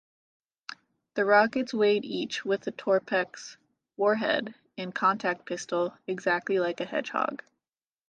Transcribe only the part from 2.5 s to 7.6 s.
a Torpex warhead and contact pistol, exactly like Hedgehog.